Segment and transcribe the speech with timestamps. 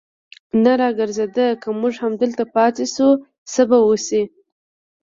[0.63, 3.09] نه را ګرځېده، که موږ همدلته پاتې شو،
[3.51, 4.23] څه به وشي.